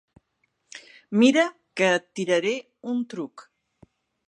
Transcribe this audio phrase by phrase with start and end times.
[1.23, 1.43] Mira,
[1.77, 2.55] que et tiraré
[2.95, 3.47] un truc.